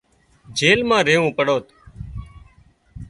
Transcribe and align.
جيل 0.57 0.79
مان 0.89 1.01
ريوون 1.07 1.31
پڙوت 1.37 1.65